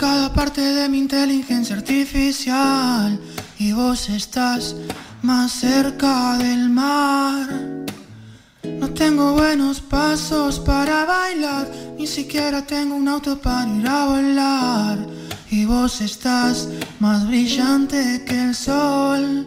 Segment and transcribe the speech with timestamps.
[0.00, 3.20] parte de mi inteligencia artificial
[3.58, 4.74] y vos estás
[5.20, 7.46] más cerca del mar.
[8.64, 11.68] No tengo buenos pasos para bailar,
[11.98, 14.98] ni siquiera tengo un auto para ir a volar.
[15.50, 19.46] Y vos estás más brillante que el sol,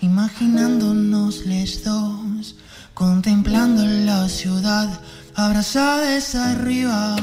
[0.00, 2.56] imaginándonos los dos,
[2.92, 4.88] contemplando la ciudad,
[5.36, 7.16] abrazadas arriba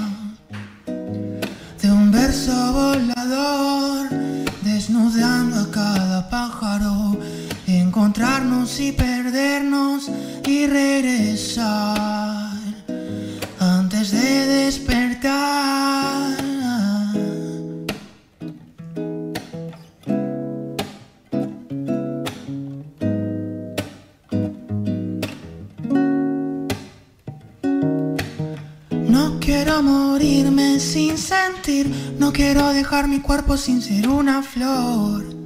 [8.78, 10.12] y perdernos
[10.46, 12.56] y regresar
[13.60, 16.38] antes de despertar.
[28.92, 35.39] No quiero morirme sin sentir, no quiero dejar mi cuerpo sin ser una flor.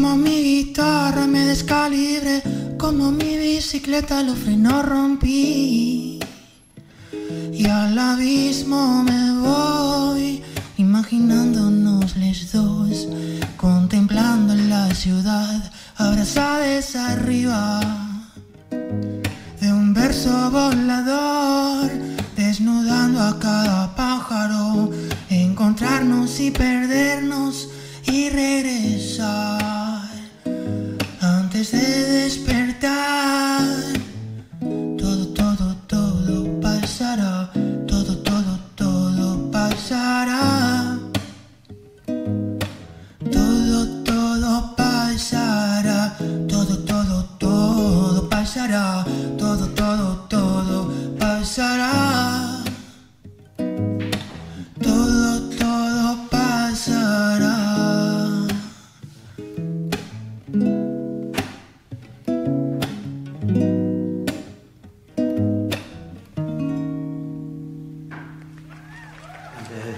[0.00, 2.42] Como mi guitarra me descalibre,
[2.78, 6.18] como mi bicicleta los frenos rompí.
[7.52, 10.42] Y al abismo me voy,
[10.78, 13.08] imaginándonos los dos,
[13.58, 17.80] contemplando la ciudad, abrazadas arriba
[19.60, 21.90] de un verso volador,
[22.36, 24.90] desnudando a cada pájaro,
[25.28, 27.68] encontrarnos y perdernos
[28.06, 29.59] y regresar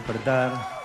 [0.02, 0.81] Antes de despertar,